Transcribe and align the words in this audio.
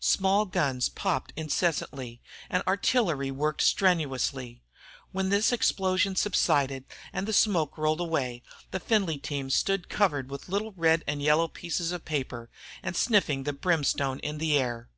Small 0.00 0.44
guns 0.44 0.88
popped 0.88 1.32
incessantly 1.36 2.20
and 2.50 2.64
artillery 2.66 3.30
worked 3.30 3.62
strenuously. 3.62 4.60
When 5.12 5.28
this 5.28 5.52
explosion 5.52 6.16
subsided 6.16 6.84
and 7.12 7.28
the 7.28 7.32
smoke 7.32 7.78
rolled 7.78 8.00
away, 8.00 8.42
the 8.72 8.80
Findlay 8.80 9.18
team 9.18 9.50
stood 9.50 9.88
covered 9.88 10.32
with 10.32 10.48
little 10.48 10.72
red 10.72 11.04
and 11.06 11.22
yellow 11.22 11.46
pieces 11.46 11.92
of 11.92 12.04
paper 12.04 12.50
and 12.82 12.96
sniffing 12.96 13.44
the 13.44 13.52
brimstone 13.52 14.18
in 14.18 14.38
the 14.38 14.58
air. 14.58 14.88